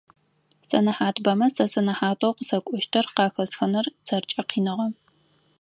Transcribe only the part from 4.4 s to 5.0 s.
къиныгъэ.